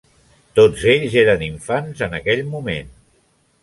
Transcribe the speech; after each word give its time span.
Tots 0.59 0.85
ells 0.93 1.19
eren 1.25 1.45
infants 1.51 2.05
en 2.09 2.19
aquell 2.23 2.45
moment. 2.57 2.95